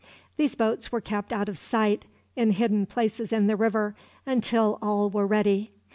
These 0.35 0.55
boats 0.55 0.91
were 0.91 0.99
kept 0.99 1.31
out 1.31 1.47
of 1.47 1.59
sight, 1.59 2.07
in 2.35 2.53
hidden 2.53 2.87
places 2.87 3.31
in 3.31 3.45
the 3.45 3.55
river, 3.55 3.95
until 4.25 4.79
all 4.81 5.11
were 5.11 5.27
ready. 5.27 5.69